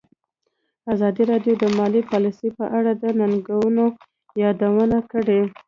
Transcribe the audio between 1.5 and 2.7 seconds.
د مالي پالیسي په